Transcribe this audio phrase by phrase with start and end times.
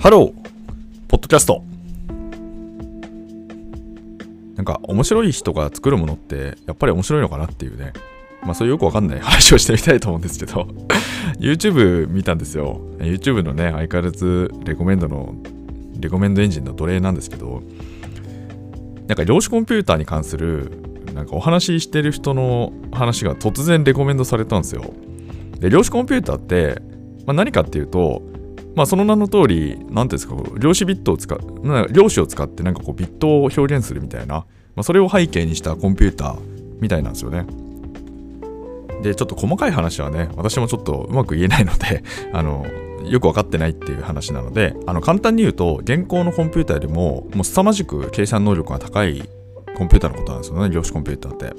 [0.00, 0.32] ハロー
[1.08, 1.62] ポッドキャスト。
[4.56, 7.92] なんか面白い人が作るものってやっぱり面白いのかなっていうね。
[8.42, 10.66] まあそういうよくわかんない 話をしてみたいと思うんですけど。
[11.38, 12.80] YouTube 見たんですよ。
[12.98, 15.34] YouTube のね相変わらずレコメンドの
[16.00, 17.62] レコメンドエンジンの奴隷なんですけど
[19.06, 20.80] なんか量子コンピューターに関する
[21.14, 24.94] なんかお話ししてる人の話が突然レコメンドされたんですよ。
[25.58, 26.80] で量子コンピューターって、
[27.26, 28.29] まあ、何かっていうと
[28.80, 31.38] まあ、その名の通り、なんていうんですか、量子ビットを使う、
[31.92, 36.38] 量子を使ってなんかこうビットを表現するみたいな、まあ、それを背景にしたコンピューター
[36.80, 37.44] みたいなんですよね。
[39.02, 42.02] で、ちょっと細かい話はね、私もちょっとうまく言えないので
[42.32, 42.64] あの、
[43.04, 49.28] よく分かってないっていう話なので、あの簡単に言うと、現行のコンピューターよりも、もう凄まじく計算能力が高い
[49.76, 51.54] コンピューターのことなんですよね、量子コンピューターって。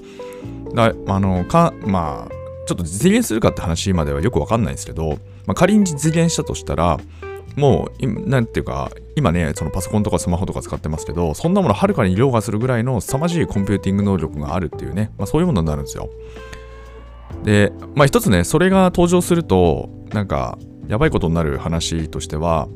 [0.73, 2.31] だあのかまあ、
[2.65, 6.99] ちょっと実現するかって話まではよく分かんないんですけど、まあ、仮に実現したとしたら、
[7.55, 16.10] もう、なんていうか、今ね、そのパソコンとかスマホとか使ってますけど、そんなものはるかに凌駕するぐらいの凄まじいコンピューティング能力があるっていうね、まあ、そういうものになるんですよ。
[17.43, 20.57] で、まあ一つね、それが登場すると、なんか、
[20.88, 22.68] やばいことになる話としては、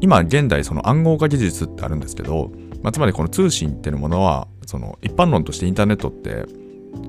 [0.00, 2.50] 今現代その暗号化技術ってあるんですけど、
[2.82, 6.44] まあ、つまりこの通信っていうものはその一般論としてインターネットって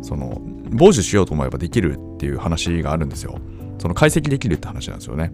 [0.03, 0.39] その
[0.72, 3.39] 傍受しようと思えばできるっていう話があるんですよ。
[3.83, 5.33] その解析できるって話なんですよね。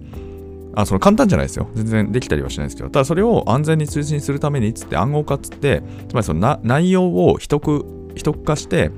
[0.73, 1.69] あ、その簡単じゃないですよ。
[1.75, 8.89] 全然できたりはしないですけど、ただそれを安全に通信するためにつって暗号化っつって、つまりその内容を秘匿、秘匿化して、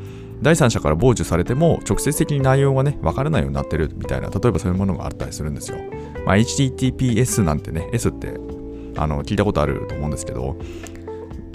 [0.41, 5.77] 第三者から傍受されても直接的に内容がね、わからないようになってるみたいな、例えばそういうものがあったりするんですよ。
[6.25, 8.39] まあ、HTTPS なんてね、S って
[8.95, 10.55] あの聞いたことあると思うんですけど、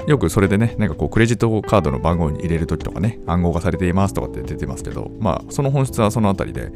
[0.06, 6.70] よくそれでね、なんかこうクレジットカードの番号に入れるときとかね、暗号化されていますとかって出てますけど、まあその本質はそのあたりで、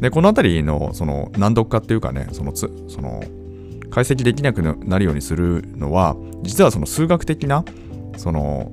[0.00, 3.22] で、このあたりのその難読化っていうかね、そのつ、その、
[3.90, 7.64] 解析できなくなるようにするのは、実はその数学的な、
[8.16, 8.72] その、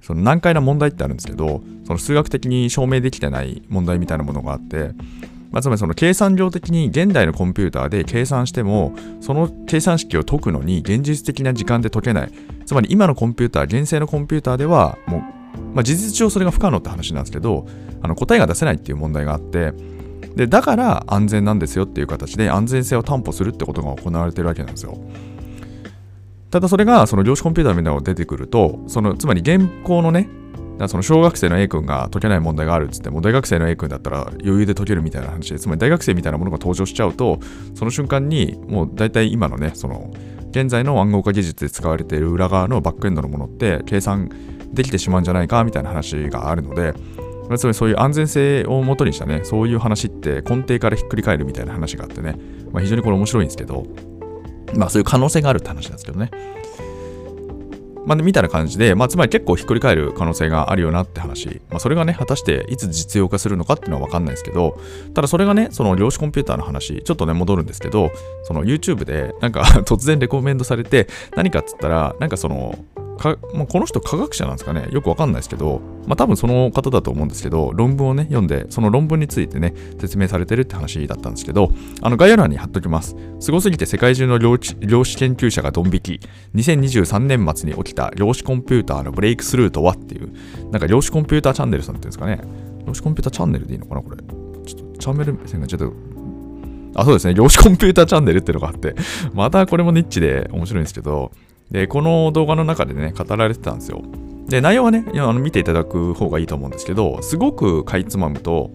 [0.00, 4.92] その難解な問題ってあるんですけど、その数学的に証明できてない問題みたいなものがあって、
[5.50, 12.32] まあ、つまりその計算量的に現代のコンピューターで計算してもその計算式を解くのに現実的な時間で解けない。
[12.64, 17.66] つまり今のコンピューター現世のコンピューターではもう、まあ、事実上それが不可能って話なんですけど
[18.00, 19.72] あの答えが出せないっていう問題があって
[20.36, 24.98] でだから安全なんですよっていう形で安全性を担保するってことが行われてるわけなんですよ。
[26.50, 30.28] ただそれがその量子コンピューターみたいなのが出てくるとそのつまり現行のね
[30.88, 37.38] その小学生の A 君が解けない問題があるっつっても大学生の A 君だったら余裕で解けるみたいな話でつまり大学生みたいなものが登場しちゃうと
[37.74, 40.10] その瞬間にもう大体今のねその
[40.50, 44.30] 現在の暗号化技術で使われている裏側のバックエンドのものって計算
[44.72, 46.94] できてしまうんじゃないかみたいな話があるので
[47.58, 52.36] つまりそういう安全性をもとにしたねそういう話って根底からひっくり返るみたいな話があってね、
[52.72, 53.86] まあ、非常にこれ面白いんですけど
[54.74, 56.30] まあそういう可能性があるって話なんですけどね
[58.06, 61.60] まあ、みたいな感じで、まあ、つまり結構ひっくり返る可能性があるよなって話。
[61.70, 64.78] まあ、それがね、果たしていつ実用化するのかっていうのは分かんないですけど、
[65.14, 68.10] ただそれがね、その量子コンピューターの話、ちょっとね、戻るんですけど、
[68.44, 72.78] その YouTube でなんか 突然レコメンドされて、何かっつったら、なんかその、
[73.20, 81.70] かまあ、この人科学者なんですかねよくわかんないですけど、まあ、多分その方だと思うんですけど、論文をね、読んで、その論文についてね、説明されてるって話だったんですけど、
[82.00, 83.14] あの概要欄に貼っときます。
[83.38, 86.20] すごすぎて世界中の量量子研究者がドン引き、
[86.54, 90.32] 2023年末に起きた量子コンピューターのブレイクスルーとはっていう、
[90.70, 92.40] なんか量子コンピューターチャンネルさんっていうんですかね。
[92.86, 94.16] 量子コンピューターチャンネルでいいのかなこれ。
[94.16, 95.92] ちょっとチャンネル目線がちょっと
[96.94, 97.34] あ、そうですね。
[97.34, 98.94] 量子コンピューターチャンネルっていうのがあって、
[99.32, 101.30] またこれもニッチで面白いんですけど、
[101.70, 104.02] で、この動画の中でね、語られてたんですよ。
[104.48, 108.72] で、内容はね、あの見ていただく方がいいと思うんですけど、すごくかいつまむと、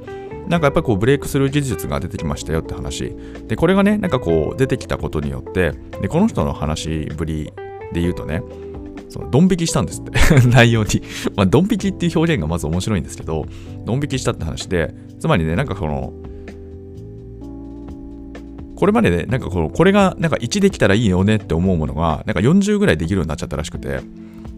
[0.47, 3.16] なんかやっぱこうブレイクスルー技術が出てきましたよって話。
[3.47, 7.51] で、これがね、なんかこう出てきたことによって、で、この人の話ぶり
[7.94, 8.41] で言うとね、
[9.09, 10.11] そのドン引きしたんですって
[10.47, 11.01] 内容に
[11.35, 13.45] まあ、ドン引きっていう表現がまず面白いんですけど、
[13.85, 16.13] ドン引きしたって話で、つまりね、なんかこの、
[18.75, 24.01] これまでで、なんかこの、これがなんか1できたらいいよねって思うものが、なんか40ぐらいできるようになっちゃったらしくて、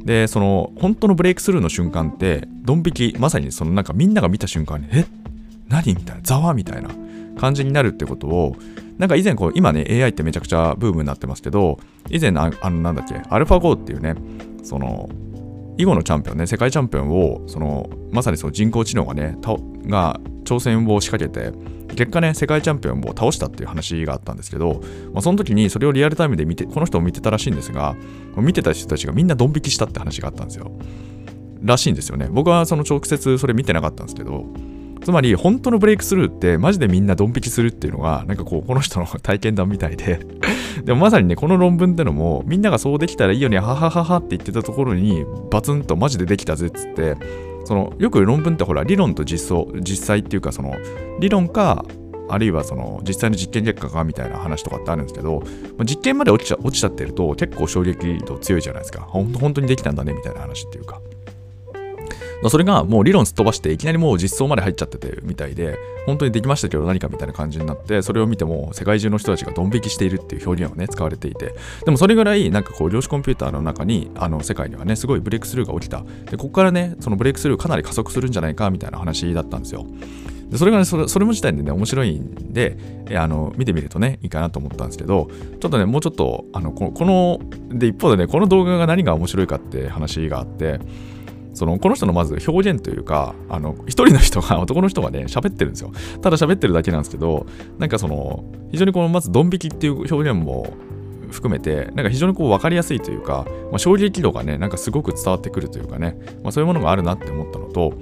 [0.03, 5.05] で、その、本当のブレイクスルーの瞬間って、ドン引き、まさにそのなんかみんなが見た瞬間に、え？
[5.67, 5.95] 何？
[5.95, 6.89] みたいな、ざわみたいな
[7.39, 8.55] 感じになるってことを、
[8.97, 11.79] なんか以前こう、今ね、AI ってめちゃくちゃブームになってますけど、
[12.09, 14.15] 以前あの、なんだっけ、アルファ GO っていうね、
[14.63, 15.09] その、
[15.77, 19.37] 囲碁のチャンピオンね、世界チャンピオンを、その、まさにその人工知能がね、
[19.85, 21.51] が挑戦を仕掛けて、
[21.95, 24.81] 結果ね、世界チャンピオンを倒したっていう話があったんですけど、
[25.13, 27.95] まあ、その時にそれをリアルタイムで見て、この人を見てたらしいんですが、
[28.37, 30.71] 見てた人たちがみんなドン引きしたって話があったんですよ。
[31.61, 32.27] らしいんですよね。
[32.31, 34.45] 僕はその直接それ見てなかったんですけど、
[35.07, 40.19] つまり本当のブレイクスルーってマジでみんなドン引きするっていうのがなんかこうこの人の体験談みたいで
[40.83, 47.15] でもまさにねこの論文ってのもみんながそうできたらいいよねははははって言ってたところにバツンとマジでできたぜっつって
[47.67, 50.73] そのよく論文ってほら理論と実装実際っていうかその
[51.19, 51.83] 理論か
[52.29, 55.43] あるいはその実際の実験結果かみたいな話とかってあるんですけど、
[55.83, 59.01] 実験まで落ちちゃ落ちちゃってると結構衝撃度強いじゃないですか。
[59.01, 61.01] 本当にできたんだねみたいな話っていうか。
[62.49, 71.55] それがもう理論すっ飛ばしていきなりもう実装まで入っちゃっててみたいで本当にできましたけど何かみたいな感じになってそれを見ても世界中の人たちがドン引きしているっていう表現をね使われていて
[71.85, 76.03] でもそれぐらいなんかこう量子コンピューターの中にあの世界にはねすごいブレイクスルーが起きた。
[76.29, 79.85] でここからねそのブレイクスルーかなり加速するんじゃないかみたいな話だったんですよ。
[80.49, 82.77] でそれがねそれそれも自体でね面白いんで
[83.15, 85.29] あの見てみるとねいいかなと思ったんですけど
[85.59, 87.39] ちょっとねもうちょっとあのこの
[87.77, 90.79] で一方でねこの動画が何が面白いかって話があって
[91.57, 95.91] そのこの人のまず表現というかあの一人の人が 男の人がね喋ってるんですよ。
[96.21, 97.47] ただ喋ってるだけなんですけど
[97.79, 100.71] なんかその非常にこのまずドン引きっていう表現も
[101.31, 107.93] 含めてなんか非常にこう分かりやすいというか、まあ、衝撃度がねなんかすごく伝わってくるというかね、まあ、そういうものがあるなって思ったのと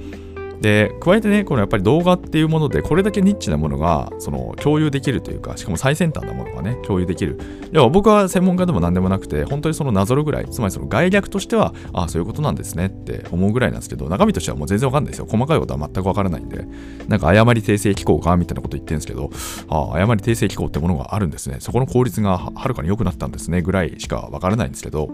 [0.62, 7.40] で加えてねこのやっぱり動画っていうものでこれだけニッチなものがその共有できるというかしかも最先端なものがね共有できる。
[7.72, 15.26] 要は僕は専門家でも何でもなくて本当にそのなぞるぐらいつまりその概略としてはああそういうことなんですねって思うぐらいなんですけど中身としてはもう全然わかんないですよ。
[15.30, 16.66] 細かいことは全くわからないんで。
[17.08, 19.30] なんか誤り訂正機構がみたいなこと言ってるんですけど
[19.68, 21.58] ああ誤り訂正機構ってものがあるんですね。
[21.60, 25.10] そこの効率がはるかに良くなったんですねぐらいしかわからないんですけど。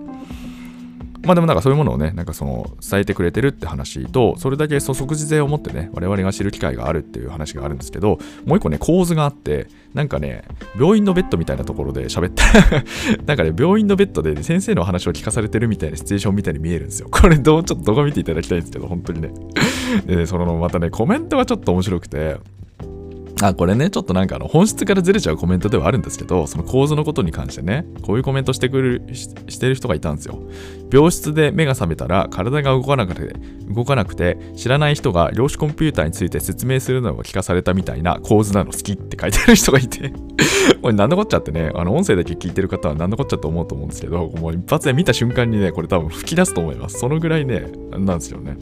[1.24, 10.44] まあでもなんかそういうものをね、なんかその伝えてくれてるって話と、それだけ即時性を持ってね、我々が知る機会があるっていう話があるんですけど、もう一個ね、構図があって、なんかね、
[10.80, 12.44] 病院のベッドみたいなところで 喋った
[13.26, 17.08] なんかね、病院のベッドで先生の話を聞かされてるみたいなシチュエーションみたいに見えるんですよ。
[17.12, 19.32] これどう、ちょっと動画見ていただきたいんですけど、本当にね。
[20.06, 22.38] でね、そのまたね、コメントがちょっと面白くて、
[23.48, 30.40] あ、これね、ちょっとなんかあの本質からずれちゃうコメントではあるんですけど、その構図のことに関してね、こういうコメントしてくるし、してる人がいたんですよ。
[30.92, 33.34] 病室で目が覚めたら体が動かなくて、
[33.74, 40.14] 動かなくて、知らない人が量子コンピューターについて説明するのを聞かされたみたいな構図なの好きって書いてある人がいて
[40.82, 47.00] これ何のこっちゃってね、あの音声だけ聞いてる方は何のこっちゃと思うと思うんですけど、もう一発で見た瞬間にね、これ多分吹き出すと思います。
[47.00, 48.58] そのぐらいね、なんですよね。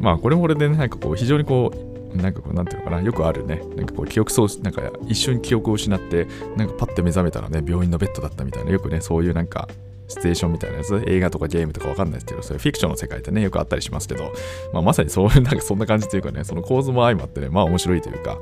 [0.00, 6.26] まあこれもこれでね、なんかこう非常にこう、なんかこう、なんていうのかな、よくあるね、なんかこう、記憶喪失、なんか一瞬記憶を失って、
[6.56, 9.68] なんかパッて目覚めたらね、病院のベッドだったみたいな、よくね、そういうなんか、
[10.06, 14.32] シチュエーションみたいなやつ、映画とかゲームとかわかんないですけど、そういうフィクションの世界ってね、よくあったりしますけど、
[14.72, 18.38] まあ、まさにそういう、なんかそんな感じというかね、その構図も相まってね、まあ面白いというか、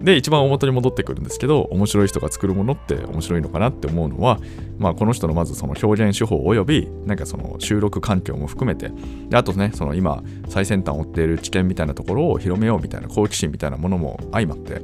[0.00, 4.38] で、一番大元に戻ってくるんですけど、面白い人が作るものって面白いのかなって思うのは、
[4.78, 8.90] まあ、この人のまずその表現手法及び、なんかその収録環境も含めて、
[9.28, 14.80] であとね、その今、最先端を追っている知見みたいなところを広めようみたいな好奇心みたいなものも相まって、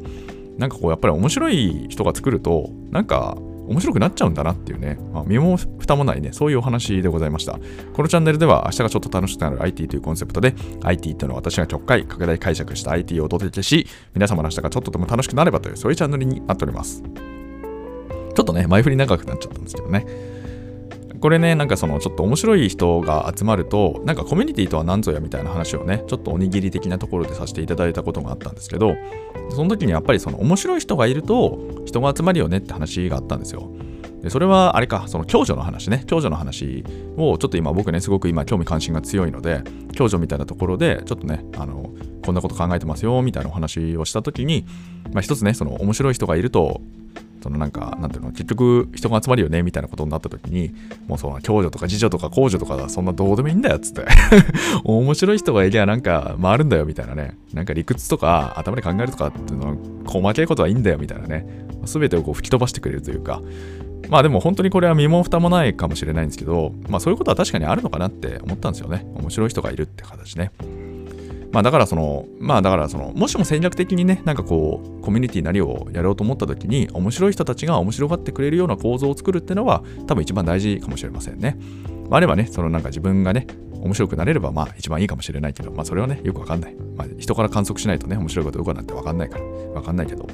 [0.59, 3.37] なんかこう、やっぱり面白い人が作ると、なんか、
[3.67, 7.59] 面白くなっちゃうんだなっていうね、まあ、身も蓋もないね、そういうお話でございました。
[7.93, 17.03] このチャンネルでは明日がちょっと楽しくなる IT というコンセプトで IT というのは私が直回拡大解釈した IT をお届けし、皆様の明日がちょっとでも楽しくなればというそういうチャンネルになっております。
[17.03, 20.36] ちょっとね、前振り長くなっちゃったんですけどね。
[21.26, 28.94] これね、なんかそのちょっと面白い人が集まると、なんかコミュニティとは何ぞやみたいな話をね、ちょっとおにぎり的なところでさせていただいたことがあったんですけど、
[29.50, 33.73] その時にやっぱりその面白い人がいると人が集まるよねって話があったんですよ。
[34.23, 36.85] でそれはあれか、その共助の話ね、共助の話
[37.16, 39.64] をちょっと今僕ね、すごく今興味関心が強いので、
[39.97, 41.92] 共助みたいなところで、ちょっとね、あの、
[42.25, 44.64] こんなこと考えてますよ、みたいなお話をしたときに、
[45.12, 46.83] まあ一つね、その面白い人がいると、
[47.47, 50.75] そのなんか、なんていうの、結局人が集まるよね、みたいなことになった時に、
[51.07, 54.05] もうその共助とか自助とか公助とか、そんなどうでもいいんだよ、つって。
[54.83, 57.37] 面白い人がいりゃなんか回るんだよ、みたいなね。
[57.55, 59.76] なんか理屈とか頭で考えるとかっていうのは、
[60.07, 61.47] 細けいことはいいんだよ、みたいなね。
[61.85, 63.41] 全てをこう吹き飛ばしてくれるというか、
[64.09, 69.07] まあでも本当にこれは身も蓋もないかもしれないんですけど、まあそういうことは確かにあるのかなって思ったんですよね。
[69.15, 70.50] 面白い人がいるって形ね。
[71.57, 81.57] まあだからその、まあだからその、もしも戦略的にね、なんかこう、コミュニティなりをやろうと思った時に、面白い人たちが面白がってくれるような構造を作るっていうのは、多分一番大事かもしれませんね。
[82.11, 86.77] まあ、あればね、そのなんか自分がね、面白くなれればまあ一番いいかもしれないけど、まあそれはね、よくわかんない。
[86.95, 90.27] まあ人から観測しないとね、面白いかどうかなんてわかんないから、わかんないけど。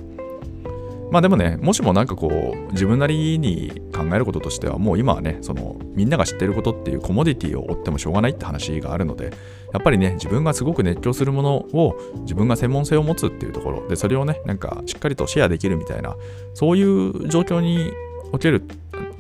[1.13, 16.17] まあでもね、もしもなんかこう、自分なりに考えることとしては、もう今はね、その、みんなが知ってることっていうコモディティを追ってもしょうがないって話があるので、やっぱりね、自分がすごく熱狂するものを自分が専門性を持つっていうところで、それをね、なんかしっかりとシェアできるみたいな、
[16.55, 17.93] そういう状況に
[18.33, 18.63] おける、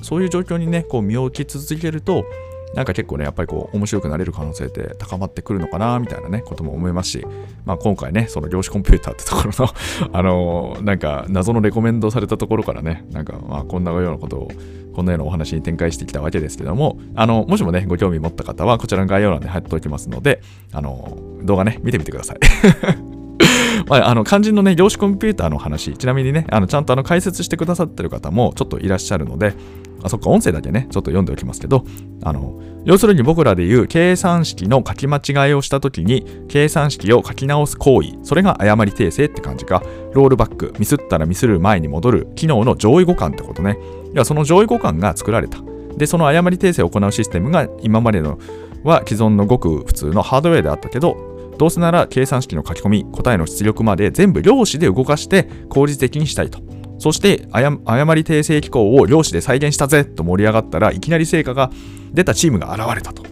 [0.00, 2.24] そういう状況にね、こう身を置き続けると、
[2.74, 7.26] なんか結構ね、やっぱりこう、面白くなれる可能性って高まってくるのかな、みたいなね、ことも思いますし、
[7.64, 9.68] まあ今回ね、その量子コンピューターってところの
[10.12, 14.48] あのー、なんか謎のレコメンドされたところからね、なんかまあこんなようなことを、
[14.94, 22.38] こんなようなお話に展開してきたわけですけども、あの、もしもね、ご興味持った方は、こちらの概要欄に貼っておきますので、あの、動画ね、見てみてください。
[23.88, 29.54] まあ、あの肝心のね、量子コンピューターの話、ちなみにね、あのちゃんとあの解説してくださってる方もちょっといらっしゃるので、
[30.02, 31.84] あそっか、音声だけね、ちょっと読んでおきますけど、
[32.22, 39.82] あの、要するに僕らで言う計算式の書き間違いをしたときに、計算式を書き直す行為、それが誤り訂正って感じか、
[40.12, 43.78] ロールバック、ミスったらミスる前に戻る機能の上位互換ってことね。
[44.12, 45.58] いや、その上位互換が作られた。
[45.96, 48.38] で、その誤り訂正を行うシステムが今までの
[48.82, 51.16] は既存のごく普通のハードウェアであったけど、
[51.58, 56.71] どうせなら計算式の書き込み、答えの出力まで全部量子で動かして効率的にしたいと。
[57.02, 61.72] そして誤り訂正機構を量子で再現したぜと盛り上がったらいきなり成果が
[62.12, 63.24] 出たチームが現れたと。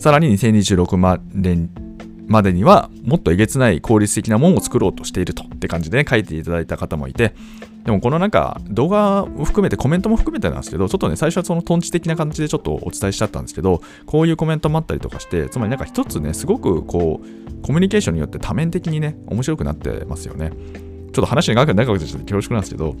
[0.00, 1.70] さらに2026年
[2.26, 7.36] までにはもっとえげつない効率的なものを作ろうとしているとって感じで、ね、書いていただいた方もいて、
[7.84, 20.50] でもこのなんか動画を含めてコメントも含めてなんですけど、ちょっとね、最初はそのトンチ的な感じでちょっとお伝えしちゃったんですけど、こういうコメントもあったりとかして、つまりなんか一つね、すごくこう、コミュニケーションによって多面的にね、面白くなってますよね。
[21.12, 22.96] ちょっと話が長く長くてちょっと恐縮なんですけど、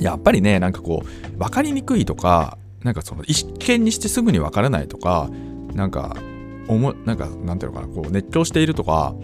[0.00, 5.30] やっぱりね、なんかこう、分かりにくいとか、なんかその一見にしてすぐに分からないとか、
[5.74, 6.16] なんか、
[6.68, 9.14] おもなんか、なんていうのかな、こう熱狂しているとか、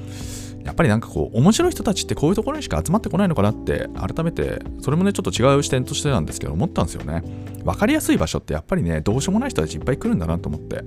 [0.64, 7.22] やっぱりなんかこう、面白い人たちってこういうところにしか集まってこないのかなって、改めて、それもね、ちょっと違う視点としてなんですけど、思ったんですよね。
[7.64, 10.84] 分かりやすい場所ってやっぱりね、どうしようもない人たちいっぱい来るんだなと思って。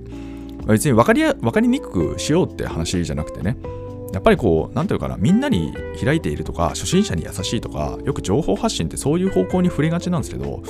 [0.66, 3.56] 別に分かりや分かりにくくしようって話じゃなくてね、
[4.16, 10.62] やっぱりこう、なんていうかな、みんなに開いているとか、初心者に優しいとか、よく情報発信ってそういう方向に触れがちなんですけど、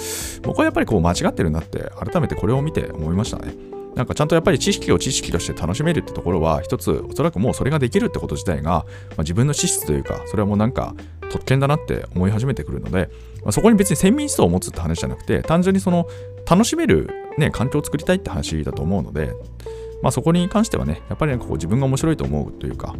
[0.42, 3.54] 僕はやっぱりこう間違ってるなって、改めてこれを見て思いましたね。
[3.94, 8.84] なんかちゃんとやっぱり知識を知識として楽しめるってところは、一つ、おそらくもうそれができるってこと自体が、ま
[9.18, 10.96] あ、自分の資質というか、それはもうなんか
[11.30, 13.10] 特権だなって思い始めてくるので、
[13.44, 16.08] まあ、そこに別に先民思想を持つって話じゃなくて、単純にその
[16.50, 19.32] 楽しめる、ね、環境を作りたいって話だと思うので、
[20.02, 22.94] まあ、そこに関してはね、やっぱりなんかこう自分が面白いと思うというか、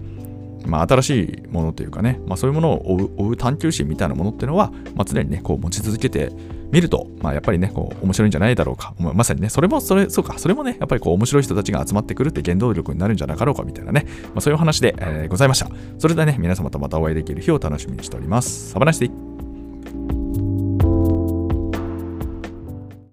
[0.67, 6.33] まあ、新しいものというかね、まあ、そういうものを追う探求心みたいなものっていうのは、まあ、常にね、こう持ち続けて
[6.71, 8.95] みると、まあ、やっぱりね、こう面白いんじゃないだろうか。
[8.99, 15.71] まさにね、それも、それ、そうか、それもね、やっぱりこう面白い人たちが集まってくるって原動力になるんじゃなかろうかみたいなね、まあ、そういう話で、えー、ございました。
[15.99, 18.71] それではね、皆様とまたお会いできる日を楽しみにしております。
[18.71, 19.36] サバナシティ